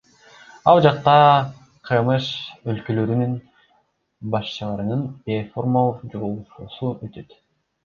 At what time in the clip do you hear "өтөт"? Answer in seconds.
7.09-7.41